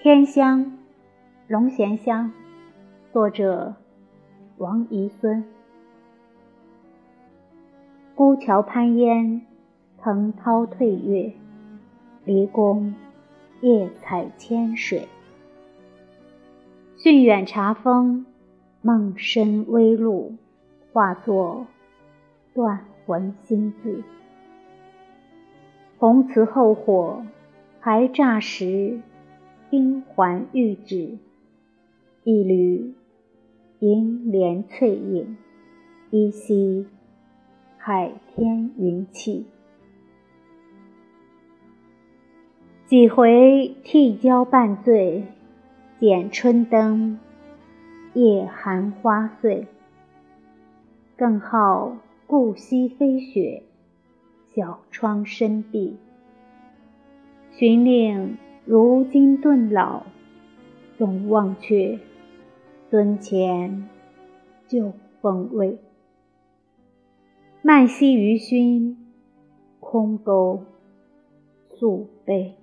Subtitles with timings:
[0.00, 0.78] 天香，
[1.48, 2.30] 龙涎香。
[3.12, 3.74] 作者：
[4.56, 5.42] 王遗孙。
[8.14, 9.44] 孤桥攀烟，
[10.00, 11.32] 藤涛退月。
[12.24, 12.94] 离宫
[13.60, 15.08] 夜采千水。
[16.96, 18.24] 讯远茶风，
[18.80, 20.36] 梦深微露，
[20.92, 21.66] 化作
[22.54, 24.04] 断魂心字。
[25.98, 27.24] 红瓷后火，
[27.80, 29.00] 还乍时。
[29.70, 31.18] 冰环玉指，
[32.24, 32.94] 一缕
[33.80, 35.36] 银莲翠影，
[36.10, 36.86] 依稀
[37.76, 39.44] 海天云气。
[42.86, 45.24] 几回替交半醉，
[46.00, 47.18] 剪春灯，
[48.14, 49.66] 夜寒花碎。
[51.14, 53.64] 更好顾惜飞雪，
[54.54, 55.98] 小窗深闭，
[57.50, 58.38] 寻令。
[58.70, 60.02] 如今顿老，
[60.98, 61.98] 总忘却
[62.90, 63.88] 尊前
[64.66, 65.78] 旧风味。
[67.62, 68.98] 慢惜余熏，
[69.80, 70.64] 空钩
[71.70, 72.56] 素杯。